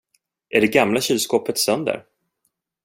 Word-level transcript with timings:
Är 0.49 0.61
det 0.61 0.67
gamla 0.67 1.01
kylskåpet 1.01 1.57
sönder? 1.57 2.05